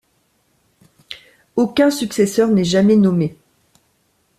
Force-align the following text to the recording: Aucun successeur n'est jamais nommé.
Aucun 1.55 1.91
successeur 1.91 2.47
n'est 2.49 2.63
jamais 2.63 2.95
nommé. 2.95 3.37